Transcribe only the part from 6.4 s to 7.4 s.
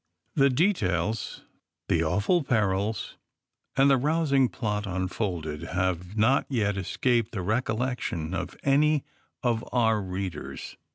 yet escaped